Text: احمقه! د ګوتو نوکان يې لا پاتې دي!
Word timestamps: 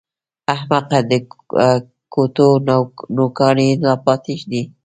احمقه! 0.53 0.99
د 1.09 1.11
ګوتو 2.13 2.47
نوکان 3.15 3.57
يې 3.65 3.69
لا 3.83 3.93
پاتې 4.05 4.35
دي! 4.51 4.61